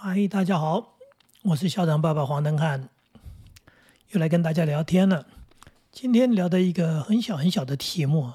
[0.00, 0.94] 嗨，大家好，
[1.42, 2.88] 我是校长爸爸黄登汉，
[4.12, 5.26] 又来跟大家聊天了。
[5.90, 8.30] 今天聊的一个很小很小的题目，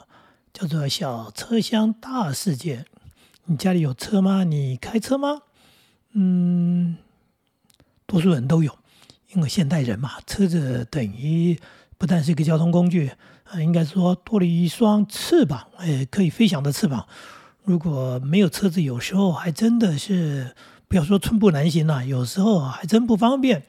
[0.51, 2.83] 叫做“小车厢大世界”。
[3.47, 4.43] 你家里有车吗？
[4.43, 5.43] 你开车吗？
[6.11, 6.97] 嗯，
[8.05, 8.77] 多数人都有，
[9.33, 11.57] 因为现代人嘛，车子等于
[11.97, 13.09] 不但是一个交通工具，
[13.45, 17.07] 啊，应该说多了一双翅膀，哎，可以飞翔的翅膀。
[17.63, 20.53] 如果没有车子，有时候还真的是。
[20.93, 23.63] 不要说寸步难行了，有时候还真不方便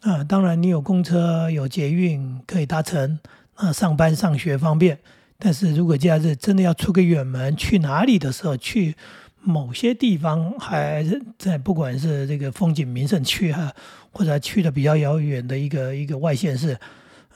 [0.00, 0.24] 啊。
[0.24, 3.16] 当然，你有公车、有捷运可以搭乘，
[3.60, 4.98] 那上班上学方便。
[5.38, 8.96] 但是如果假日真的要出个远门，去哪里的时候，去
[9.40, 11.06] 某些地方，还
[11.38, 13.72] 在不管是这个风景名胜区哈，
[14.10, 16.76] 或者去的比较遥远的一个一个外县市，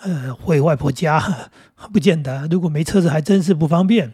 [0.00, 1.22] 呃，回外婆家，
[1.92, 2.48] 不见得。
[2.50, 4.12] 如果没车子，还真是不方便。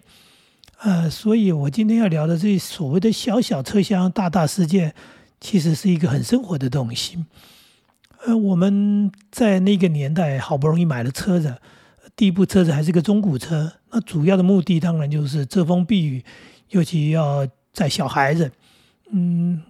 [0.83, 4.93] 呃，所以我今天要聊的这所谓的小小车厢、大大世界，
[5.45, 7.23] 其实是一个很生活的东西。
[8.25, 11.59] 呃，我们在那个年代好不容易买了车子，
[12.17, 16.25] 第一部车子还是个中古车，那主要的目的当然就是遮风避雨，
[16.71, 18.51] 尤其要载小孩子。
[19.11, 19.63] 嗯，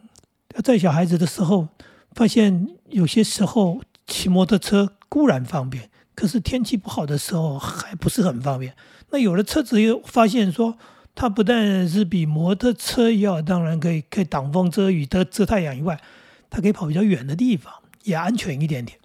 [0.54, 1.66] 要载小孩子的时候，
[2.12, 8.76] 发现有些时候骑摩托车固然方便，可是天气不好的时候还不是很方便。
[9.10, 10.78] 那有了车子又发现说。
[11.14, 16.00] 它不但是比摩托车要，当然可以可以挡风遮雨、遮遮太阳以外，
[16.50, 18.98] 它可以跑比较远的地方，也安全一点点。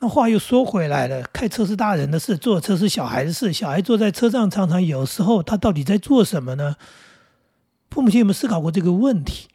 [0.00, 3.52] 那话又说回来了，开车是大人的事，坐车是小孩的事。
[3.52, 6.76] 小孩坐在车上，常常有时候他到底在做什么呢？
[7.90, 9.48] 父母亲有没有思考过这个问题？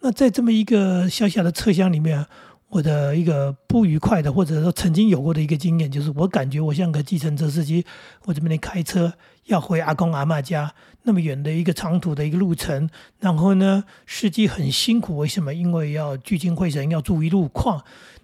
[0.00, 2.26] 那在这么一个小小的车厢里面，
[2.68, 7.84] 我的一个不愉快的，或者说曾经有过的一个经验，就是我感觉我像个计程车司机，
[8.26, 9.14] 我这边开车
[9.46, 10.74] 要回阿公阿妈家。
[11.04, 15.54] 那么远的一个长途的一个路程，然后呢，司机很辛苦，为什么？
[15.54, 17.82] 因为要聚精会神，要注意路况。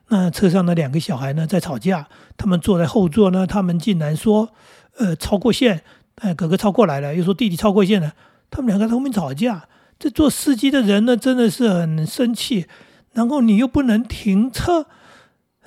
[0.09, 4.51] 那车上的两个小孩呢，在吵架，他们坐在后座呢，他们竟然说，
[4.98, 5.83] 呃，超过线，
[6.17, 8.13] 哎，哥哥超过来了，又说弟弟超过线了，
[8.51, 9.67] 他们两个在后面吵架。
[9.98, 12.67] 这做司机的人呢，真的是很生气。
[13.14, 14.86] 然后你又不能停车，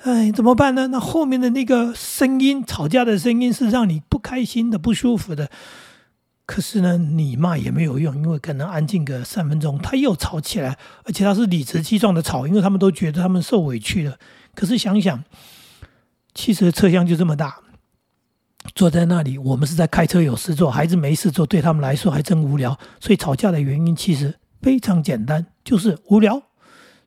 [0.02, 0.86] 哎，怎么办呢？
[0.88, 5.50] 那后面的那个声音，吵架的声音是让你不开心的、不舒服的。
[6.46, 14.16] 可是呢，你骂也没有用，因为可能安静个三分钟，他又吵起来，而且他是理直气壮的吵，因为他们都觉得他们受委屈了。
[14.54, 15.22] 可是想想，
[16.34, 17.56] 汽车车厢就这么大，
[18.74, 22.78] 坐在那里，我们是在开车有事做，孩子没事做，对他们来说还真无聊。
[22.98, 26.47] 所以吵架的原因其实非常简单，就是无聊。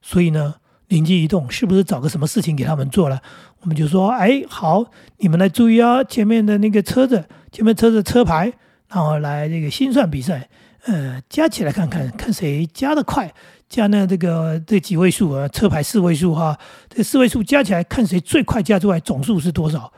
[0.01, 0.56] 所以呢，
[0.88, 3.22] 灵机一动，是不是找个什么事情给他们做了？
[3.62, 4.85] 我们就说，哎，好，
[5.17, 8.53] 你们来注意啊，前面的那个车子，前面车子车牌。
[8.88, 10.50] 然后来这个心算比赛，
[10.84, 13.34] 呃，加起来看看 看谁加的快，
[13.69, 16.59] 加呢这个这几位数啊，车牌四位数哈，
[16.90, 19.94] 这四位数加起来看谁最快加出来总数是多少？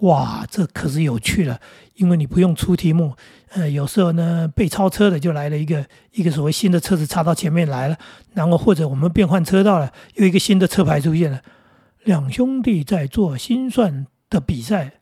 [0.00, 1.58] 哇，这可是有趣了，
[1.94, 3.14] 因为你不用出题目，
[3.54, 7.96] 呃，有时候呢被超车的就来了一个一个所谓新的车子插到前面来了，
[8.34, 11.40] 然后或者我们变换车道了，又一个新的车牌出现了，
[12.04, 15.00] 两兄弟在做心算的比赛，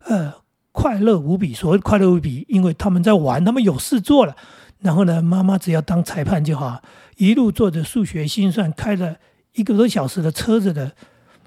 [0.00, 0.40] 呃。
[0.72, 4.36] 快乐无比，所谓快乐无比，因为他们在玩，他们有事做了。
[4.78, 6.80] 然后呢，妈妈只要当裁判就好，
[7.16, 9.16] 一路做着数学心算，开了
[9.54, 10.92] 一个多小时的车子的，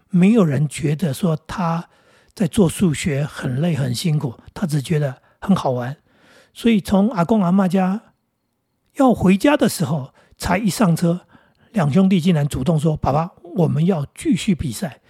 [0.10, 1.88] 没有人觉得说他
[2.36, 5.96] 在做数学很累很辛苦，他只觉得很好玩。
[6.54, 8.02] 所以从阿公阿妈家
[8.96, 11.22] 要回家的时候，才一上车，
[11.72, 15.02] 两兄弟竟然主动说：“爸爸，我们要继续比赛。”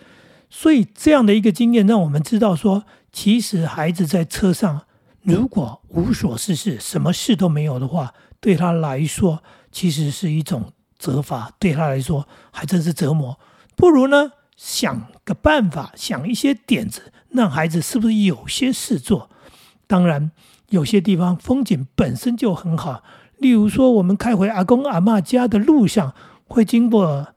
[0.50, 2.86] 所以这样的一个经验，让我们知道说。
[3.16, 4.88] 其实孩子在车上，
[5.22, 13.38] 如果无所事事，什么事都没有的话，对他来说其实是一种责罚，对他来说还真是折磨。
[13.76, 19.30] 不如呢，想个办法，想一些点子，让孩子是不是有些事做？
[19.86, 20.32] 当然，
[20.74, 23.04] 有些地方风景本身就很好，
[23.38, 26.16] 例如说，我们开回阿公阿妈家的路上，
[26.48, 27.28] 会经过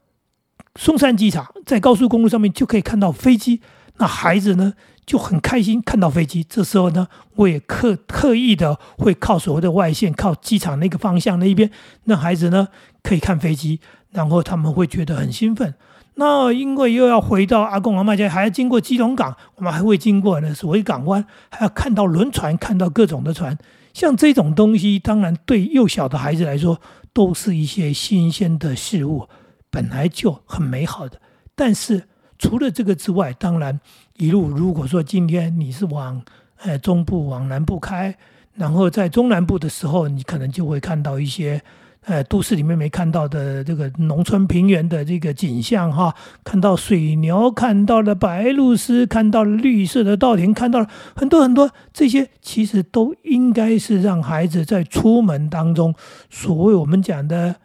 [0.75, 3.61] 松山机场，在高速公路上面就可以看到飞机。
[3.97, 4.73] 那孩子呢？
[5.05, 11.71] 就很开心看到飞机，这时候呢，我也刻刻意的会靠所谓的外线，靠机场那个方向那一边，
[12.03, 12.67] 让孩子呢
[13.01, 13.79] 可以看飞机，
[14.11, 15.75] 然后他们会觉得很兴奋。
[16.17, 23.57] 那因为又要回到阿公阿妈家，还要经过基隆港，我们还会经过呢所谓港湾，还要看到轮船，看到各种的船。
[23.93, 26.79] 像这种东西，当然对幼小的孩子来说，
[27.13, 29.27] 都是一些新鲜的事物，
[29.71, 31.19] 本来就很美好的。
[31.55, 32.03] 但是
[32.37, 33.79] 除了这个之外，当然。
[34.19, 36.19] 一路，如果说今天你是往
[36.63, 38.17] 呃中部往南部开，
[38.55, 41.61] 然后在中南部的时候，你可能就会看到一些
[42.07, 50.87] 呃，都市里面没看到的这个农村平原的这个景象哈，看到水牛，看到了白鹭鸶，看到了绿色的稻田，看到了
[51.17, 55.93] 很多很多这些，其实都应该是让孩子在出门当中，
[56.29, 57.57] 所谓我们讲的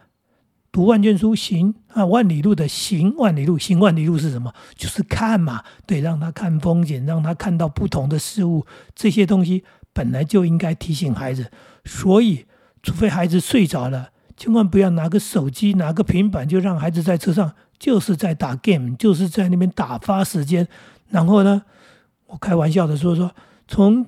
[0.73, 4.53] 读万卷书，行啊万里路的行万里路，行万里路是什么？
[4.75, 9.63] 就是看嘛，对，让他看风景，让他看到不同的事物，这些东西
[9.93, 11.49] 本来就应该提醒孩子，
[11.85, 12.45] 所以
[12.81, 14.09] 除非孩子睡着了。
[14.35, 20.67] 千万不要拿个手机、拿个平板就让孩子在车上，就是在打 game，就是在那边打发时间。
[21.09, 21.63] 然后呢，
[22.27, 23.31] 我开玩笑的说说，
[23.67, 24.07] 从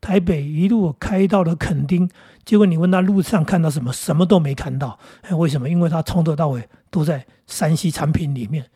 [0.00, 2.10] 台北一路开到了垦丁，
[2.44, 4.98] 结果你问他路上看到什么，什么都没看到。
[5.22, 5.68] 哎，为什么？
[5.70, 8.66] 因为他从头到尾都在山西产品里面。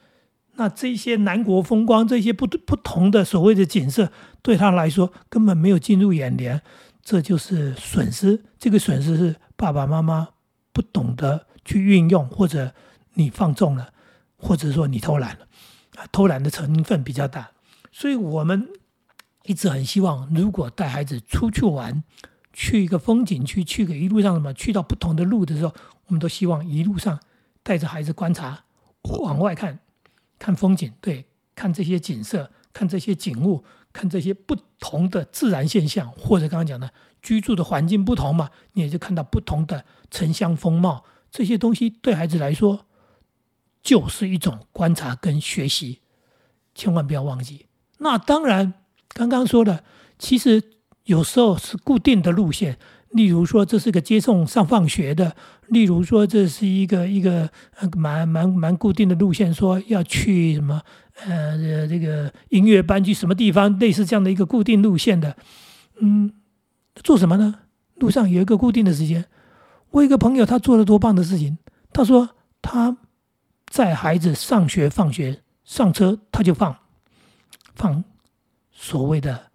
[0.56, 6.62] 那这些南国风光，这些不不同的所谓的景色，对他来说根本没有进入眼帘，
[7.02, 8.42] 这就是损失。
[8.58, 10.28] 这个损失是爸爸妈妈。
[10.78, 12.72] 不懂得去运用，或者
[13.14, 13.92] 你放纵了，
[14.36, 15.48] 或者说你偷懒了，
[15.96, 17.50] 啊，偷懒的成分比较大，
[17.90, 18.68] 所以我们
[19.42, 22.04] 一直很希望，如果带孩子出去玩，
[22.52, 25.74] 去一个风景区，去个一路上什么，去到不同的路的时候，
[26.06, 27.18] 我们都希望一路上
[27.64, 28.62] 带着孩子观察，
[29.02, 29.80] 往外看，
[30.38, 31.24] 看风景，对，
[31.56, 36.92] 看这些景色，看这些景物，看这些不同的自然现象，或者刚刚讲的。
[37.22, 42.86] 居住的环境不同嘛，你也就看到不同的城乡风貌，这些东西对孩子来说
[43.82, 46.00] 就是一种观察跟学习，
[46.74, 47.66] 千万不要忘记。
[47.98, 48.74] 那当然，
[49.08, 49.82] 刚刚说的，
[50.18, 50.62] 其实
[51.04, 52.78] 有时候是固定的路线，
[53.10, 55.34] 例如说这是个接送上放学的，
[55.66, 57.50] 例如说这是一个一个
[57.96, 60.82] 蛮蛮蛮固定的路线，说要去什么
[61.24, 65.36] 呃这个音乐班去什么地方，类似这样的一个固定路线的，
[66.00, 66.32] 嗯。
[67.02, 67.60] 做什么呢？
[67.96, 69.24] 路上有一个固定的时间。
[69.90, 71.58] 我一个朋友，他做了多棒的事情。
[71.92, 72.30] 他说
[72.62, 72.96] 他
[73.66, 76.76] 在孩子上学、放学、上车，他就放
[77.74, 78.04] 放
[78.70, 79.50] 所谓的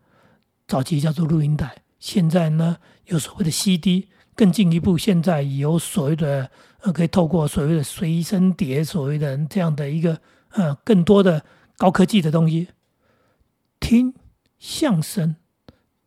[0.68, 1.84] 早期叫做录音带。
[2.00, 6.50] 现在呢，有所谓的 CD，更进一步，现在有所谓的
[6.82, 10.20] 呃，可以透过所谓的随身碟，所谓的这样的一个
[10.50, 11.46] 呃，更多的
[11.78, 12.68] 高科技的东西，
[13.80, 14.14] 听
[14.60, 15.36] 相声，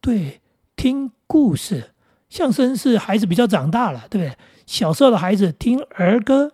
[0.01, 0.43] 对。
[0.77, 1.95] 听故事，
[2.29, 4.39] 相声是孩子比较长大了，对不对？
[4.67, 6.53] 小时候的孩子听儿歌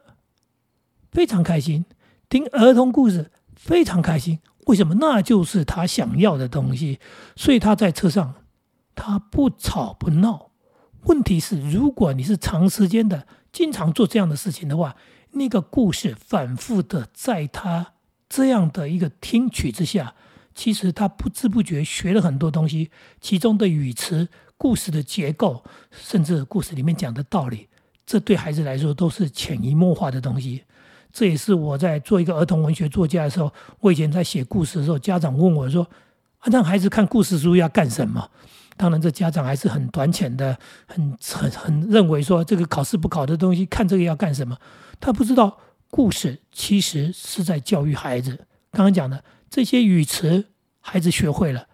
[1.11, 1.85] 非常开心，
[2.29, 4.39] 听儿童故事非常开心。
[4.67, 4.95] 为什么？
[5.01, 7.01] 那就是他想要的东西。
[7.35, 8.35] 所以他在车上，
[8.95, 10.53] 他不吵不闹。
[11.07, 14.95] 问题是，如果你是长时间的、经常做这样的事情的话，
[15.33, 17.95] 那个故事反复的在他
[18.29, 20.15] 这样的一个听取之下。
[20.55, 22.91] 其实他不知不觉学了很多东西，
[23.21, 27.69] 其中的语词、故事的结构，甚至故事里面讲的道理，
[28.05, 30.65] 这对孩子来说都是潜移默化的东西。
[31.13, 35.87] 这也是我在做一个儿童文学作家的时候，我以前在写故事的时候，家长问我说：“，
[36.45, 38.31] 让孩子看故事书要干什么？”
[38.77, 44.57] 当然，这家长还是很短浅的，很很很认为说这个考试不考的东西，看这个要干什么？
[45.01, 45.59] 他不知道
[45.91, 48.47] 故事其实是在教育孩子。
[48.71, 49.23] 刚刚讲的。
[49.53, 50.47] 这些语词，
[50.81, 51.67] 孩子学会了。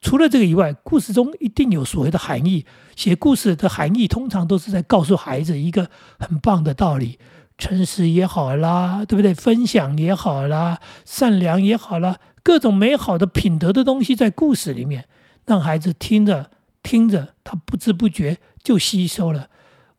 [0.00, 2.64] 除了这个以外，故事中一定有所谓的含义。
[2.96, 7.18] 写故事的含义，通常都是在告诉孩子一个很棒的道理，
[7.58, 9.34] 诚实也好啦，对不对？
[9.34, 15.06] 分享也好啦，善良也好啦，各种美好的品德的东西在故事里面，
[15.44, 16.50] 让孩子听着
[16.82, 19.50] 听着，他不知不觉就吸收了。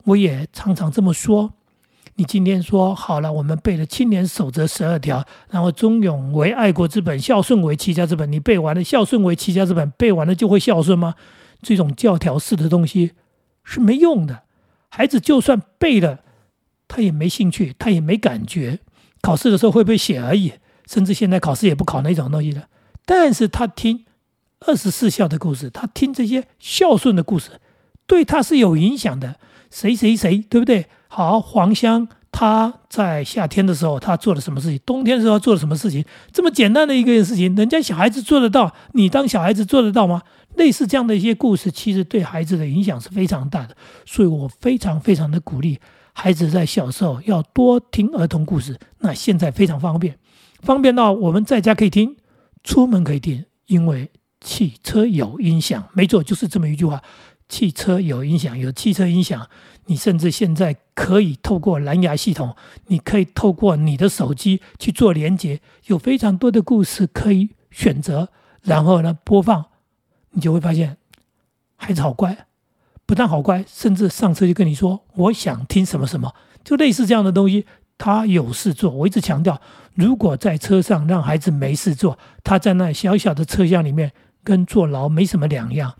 [0.05, 1.53] 我也常常这么说。
[2.19, 8.31] 你今天说好了，我们背了青年守则十二条，然后忠勇为爱国之本，孝顺为齐家之本。
[8.31, 11.13] 你背完了，孝顺为齐家之本，背完了就会孝顺吗？
[11.61, 13.11] 这种教条式的东西
[13.63, 14.45] 是没用的。
[14.89, 16.21] 孩子就算背了，
[16.87, 18.79] 他也没兴趣，他也没感觉。
[19.21, 20.53] 考试的时候会不会写而已，
[20.87, 22.67] 甚至现在考试也不考那种东西了。
[23.05, 24.05] 但是他听
[24.61, 27.61] 二十四孝的故事，他听这些孝顺的故事，
[28.07, 29.39] 对他是有影响的。
[29.71, 30.87] 谁谁谁，对不对？
[31.07, 34.79] 好，黄香他在夏天的时候他做了什么事情？
[34.85, 36.03] 冬天的时候做了什么事情？
[36.31, 40.21] 这么简单的一个事情，人家小孩子做得到，你当小孩子做得到吗？
[40.55, 43.75] 类似这样的一些故事，其实对孩子的影响是非常大的。
[44.05, 45.79] 所以我非常非常的鼓励
[46.13, 48.77] 孩子在小时候要多听儿童故事。
[48.99, 50.17] 那现在非常方便，
[50.61, 52.17] 方便到我们在家可以听，
[52.63, 54.09] 出门可以听，因为
[54.41, 55.87] 汽车有音响。
[55.93, 57.01] 没错，就是这么一句话。
[57.49, 59.49] 汽车有音响，有汽车音响，
[59.85, 62.55] 你甚至现在可以透过蓝牙系统，
[62.87, 68.29] 你可以透过你的手机去做连接，有非常多的故事可以选择，
[68.63, 69.65] 然后呢播放，
[70.31, 70.97] 你就会发现
[71.77, 72.47] 孩子好乖，
[73.05, 77.65] 不但好乖，甚至上车就跟你说我想听什么什么，就类似这样的东西，
[77.97, 78.91] 他有事做。
[78.91, 79.61] 我一直强调，
[79.93, 84.11] 如果在车上让孩子没事做，他在那小小的车厢里面
[84.43, 85.95] 跟坐牢没什么两样。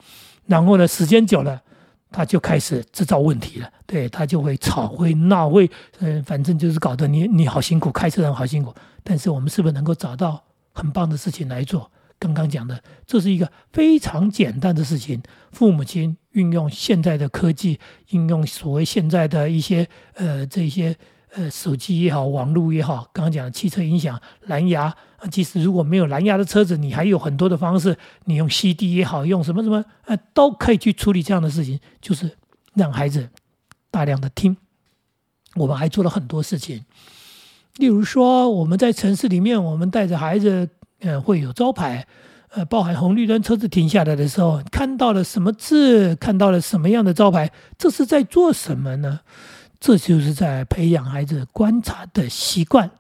[0.48, 1.62] 然后呢，时间久了，
[2.10, 3.70] 他就开始制造问题了。
[3.86, 8.74] 对他就会吵，会闹，会嗯，反正就是搞得你你好辛苦，开车人好辛苦。
[9.04, 11.90] 但是我们是不是能够找到很棒的事情来做？
[12.20, 15.22] 刚刚讲的，这是一个非常简单的事情。
[15.52, 20.96] 父母亲运用现在的科技，运用所谓现在的一些呃这些
[21.34, 24.96] 呃手机也好，网络也好，刚刚讲的汽车音响、蓝牙，
[25.30, 32.38] 即使如果没有蓝牙的车子，你还有很多的方式，你用 CD 也好，用什么什么呃都可以去处理这样的事情，就是
[32.74, 33.30] 让孩子
[33.92, 34.58] 大量的听。
[35.56, 36.86] 我们还做了很多事情，
[37.76, 40.70] 例如说我们在城市里面，我们带着孩子。
[41.02, 42.08] 嗯，会有招牌，
[42.50, 49.20] 呃，包含红绿灯，车子停下来的时候，看到了什么字，看到了什么样的招牌，这是在做什么呢？
[49.80, 52.92] 这就是在培养孩子观察的习惯。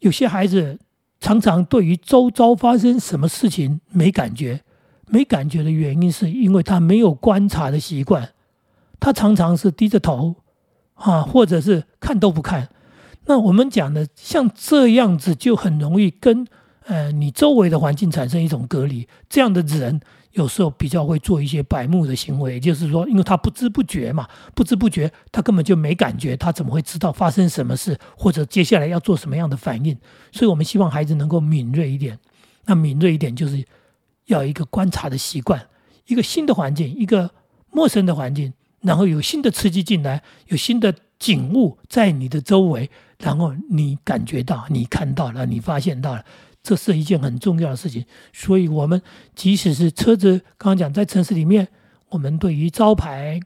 [0.00, 0.78] 有些孩子
[1.20, 4.62] 常常对于周遭发生什么事情没感觉，
[5.08, 8.32] 没感觉的原因是因为他没有观察的习惯，
[8.98, 10.36] 他常常是低着头，
[10.94, 12.68] 啊，或者是看都不看。
[13.26, 16.46] 那我们讲的像这样子，就很容易跟。
[16.86, 20.00] 呃，你周围的环境产生一种隔离，这样的人
[20.32, 29.96] 有时候比较会做一些白目的行为，就是说，因为他不知不觉嘛，不知不觉他根本就没感觉，他怎么会知道发生什么事，或者接下来要做什么样的反应？
[30.32, 32.18] 所以我们希望孩子能够敏锐一点。
[32.64, 33.62] 那敏锐一点，就是
[34.26, 35.66] 要一个观察的习惯，
[36.06, 37.30] 一个新的环境，一个
[37.70, 46.24] 陌生的环境，然后有新的刺激进来，有新的景物在你的周围，然后你感觉到，你看到了，你发现到了。
[46.62, 49.02] 这是一件很重要的事情，所以，我们
[49.34, 51.66] 即使是车子，刚刚讲在城市里面，
[52.10, 53.40] 我们对于招牌、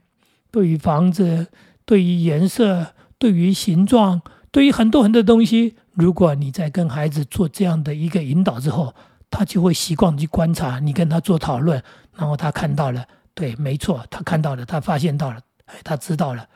[0.51, 1.47] 对于房子、
[1.87, 4.21] 对于颜色、对于形状、
[4.51, 8.95] 对于很多很多东西，如果你在跟孩子做这样的一个引导之后，
[9.31, 10.79] 他就会习惯去观察。
[10.79, 11.83] 你跟他做讨论，
[12.15, 16.47] 然后他看到了，对，没错，他看到了，他发现到了，哎，他知道了，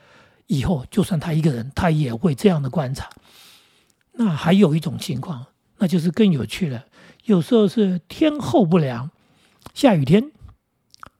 [0.47, 3.09] 以后就算他一个人，他也会这样的观察。
[4.13, 5.47] 那还有一种情况。
[5.81, 6.85] 那就是更有趣了。
[7.25, 9.11] 有时候是天候不良，
[9.75, 10.31] 下雨天，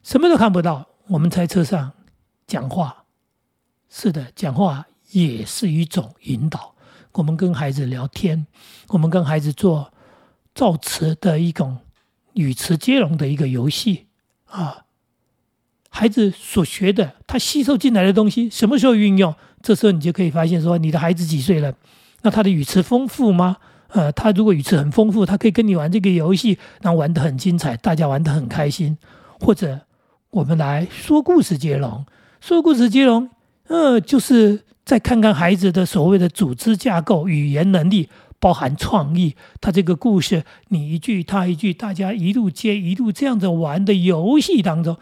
[0.03, 0.87] 什么都看不到。
[1.09, 1.93] 我们在车上
[2.47, 3.05] 讲话，
[3.89, 6.75] 是的，讲话也是一种引导。
[7.13, 8.47] 我们跟孩子聊天，
[8.89, 9.93] 我们跟孩子做
[10.55, 11.79] 造词的一种
[12.35, 14.07] 语词接龙的一个游戏
[14.45, 14.85] 啊。
[15.89, 19.35] 孩子所学的，他吸收进来的东西，什么时候运用？
[19.61, 21.75] 这时候你就可以发现说，你的孩子几岁了？
[22.23, 23.57] 那他的语词丰富吗？
[23.93, 28.97] 呃，他如果语词很丰富，他可以跟你玩这个游戏，然后玩得很精彩，大家玩得很开心。
[29.41, 29.81] 或者
[30.31, 32.07] 我们来说故事接龙，
[32.41, 33.29] 说故事接龙，
[33.69, 39.35] 呃，就是再看看孩子的所谓的组织架构、语言能力，包含创意。
[39.61, 44.97] 他这个故事，你一句他一句，大家一路接一路这样子玩的游戏当中，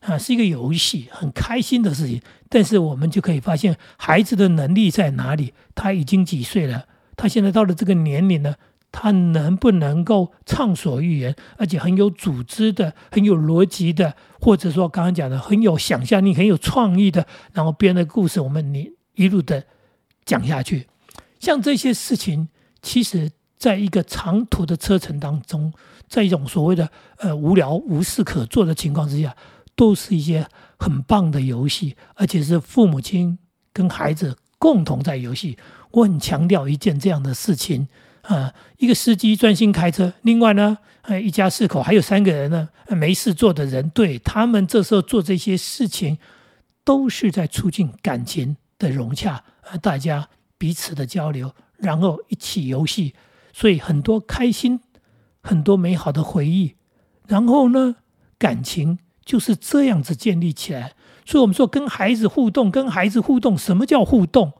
[0.00, 2.20] 啊，是一个游戏，很开心的事情。
[2.50, 5.54] 但是我们就可以发现孩子的能力在哪里？
[5.74, 6.84] 他已经几岁了？
[7.16, 8.54] 他现在到了这个年龄呢，
[8.92, 19.64] 他能不能够畅所欲言，而且很有组织的、很有逻辑的，或者说刚刚讲的很有想象力、很有创意的，然后编的故事，我们你一路的
[20.24, 20.88] 讲下去。
[21.40, 22.48] 像这些事情，
[22.82, 25.72] 其实在一个长途的车程当中，
[26.08, 29.36] 在一种所谓的呃无聊无事可做的情况之下，
[29.76, 30.46] 都是一些
[30.78, 33.38] 很棒的游戏，而且是父母亲
[33.72, 35.58] 跟孩子共同在游戏。
[35.94, 37.88] 我很强调一件这样的事情
[38.22, 46.18] 啊，一个司机专心开车，另外呢，呃，一家四口还有三个人呢，没事做的人，对他们这时候做这些事情，
[46.84, 53.14] 都是在促进感情的融洽，呃，大家彼此的交流，然后一起游戏，
[53.52, 54.80] 所以很多开心，
[55.42, 56.74] 很多美好的回忆，
[57.28, 57.96] 然后呢，
[58.38, 60.94] 感情就是这样子建立起来。
[61.26, 64.52] 所以我们说，跟孩子互动，跟孩子互动，什么叫互动？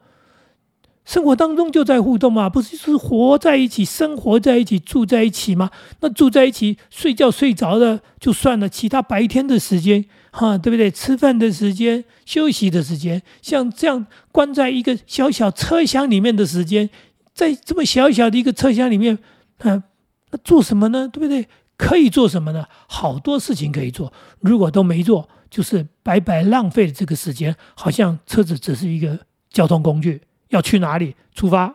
[1.05, 5.69] 生活当中就在互动嘛，不是是活在一起、生活在一起、住在一起吗？
[5.99, 10.89] 那住在一起，睡觉睡着了就算了，其他白天的时间，哈，对不对？
[10.89, 16.89] 吃饭的时间、休息的时间，像这样关在一个小小车厢里面的时间，
[17.33, 19.19] 在这么小小的一个车厢里面，
[19.59, 19.83] 啊，
[20.31, 21.07] 那做什么呢？
[21.07, 21.47] 对不对？
[21.77, 22.65] 可以做什么呢？
[22.87, 24.11] 好多事情可以做。
[24.39, 29.19] 如果都没做，就是白白浪费了这个时间，好像车子只是一个
[29.51, 30.21] 交通工具。
[30.49, 31.73] 要去哪里出发，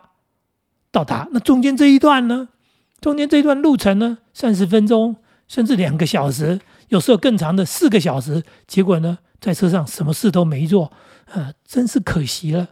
[0.91, 1.27] 到达？
[1.31, 2.49] 那中间这一段呢？
[2.99, 4.19] 中间这一段路程呢？
[4.33, 5.15] 三十分钟，
[5.47, 6.59] 甚至两个小时，
[6.89, 8.43] 有时候更长的四个小时。
[8.67, 10.91] 结果呢，在车上什么事都没做，
[11.31, 12.67] 啊，真是可惜了。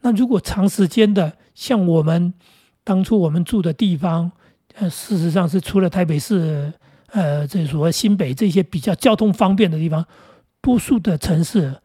[0.00, 2.34] 那如果长时间的，像我们
[2.84, 4.32] 当初我们住的地方，
[4.74, 6.72] 呃，事实上是除了台北市，
[7.12, 10.04] 呃，这所谓新北这些比较交通方便的地方，
[10.60, 11.80] 多数的城市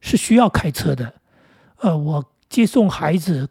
[0.00, 1.14] 是需要开车的。
[1.78, 3.48] 呃，我接送孩子，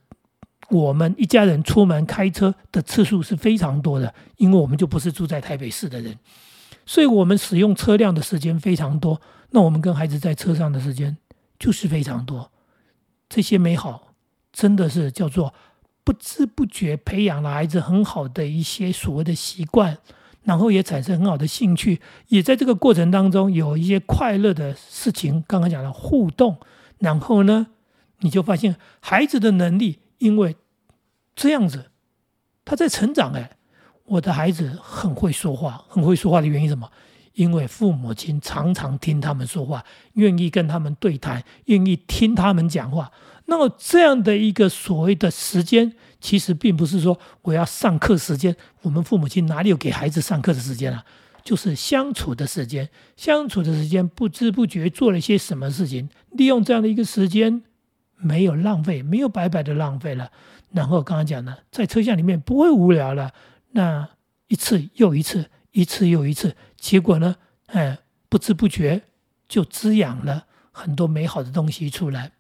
[0.70, 6.16] 我们一家人出门开车的次数是非常多的，因为我们就不是住在台北市的人，
[6.86, 9.20] 所以我们使用车辆的时间非常多。
[9.50, 11.18] 那我们跟孩子在车上的时间
[11.58, 12.52] 就是非常多。
[13.28, 14.10] 这些美好。
[14.54, 15.54] 真的是叫做
[16.04, 19.98] 不知不觉培养了孩子很好的一些所谓的习惯，
[20.44, 25.42] 然后也产生很好的兴趣，也在这个过程当中有一些快乐的事情。
[25.48, 26.58] 刚刚讲的互动，
[27.00, 27.68] 然后呢，
[28.22, 30.56] 你就发现孩子的能力，因为
[31.36, 31.92] 这样子
[32.66, 33.34] 他在成长。
[33.34, 33.58] 哎，
[34.06, 36.90] 我的孩子很会说话，很会说话的原因什么？
[37.34, 43.12] 因为父母亲常常听他们说话，愿意跟他们对谈，愿意听他们讲话。
[43.46, 48.56] 那么这样的一个所谓的时间，其实并不是说我要上课时间。
[48.82, 51.04] 我们父母亲哪里有给孩子上课的时间啊？
[51.44, 52.88] 就是相处的时间，
[53.18, 57.64] 相处的时间，不知不觉做了些什么事情，利用这样的一个时间，
[58.22, 60.32] 没有浪费，没有白白的浪费了。
[60.72, 63.34] 然后刚刚讲的，在车厢里面不会无聊了。
[63.72, 64.08] 那
[64.48, 67.36] 一次又一次，一次又一次，结果呢，
[67.68, 67.98] 哎，
[68.30, 69.02] 不知不觉
[69.48, 72.32] 就滋养了很多美好的东西出来。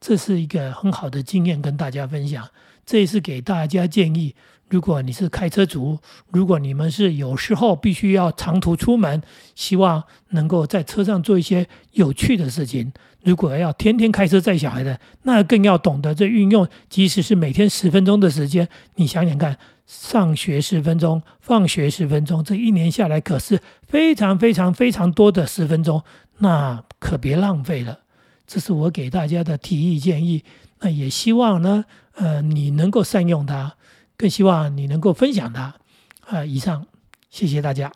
[0.00, 2.48] 这是一个很好的经验，跟大家分享。
[2.84, 4.34] 这也是给大家建议：
[4.72, 5.98] 如果你是开车族，
[6.30, 9.20] 如果你们是有时候必须要长途出门，
[9.54, 12.90] 希望能够在车上做一些有趣的事情。
[13.22, 16.66] 如果要天天开车载小孩的，那更要懂得这运用。
[16.88, 26.02] 即使是每天十分钟的时间，你想想看，上学十分钟，放学十分钟，这一年下来可是非常非常非常多的十分钟，
[26.38, 27.98] 那可别浪费了。
[28.46, 30.42] 这是我给大家的提议建议，
[30.80, 33.76] 那也希望呢，呃，你能够善用它，
[34.16, 35.74] 更希望你能够分享它，
[36.26, 36.86] 啊，以上，
[37.30, 37.92] 谢谢大家。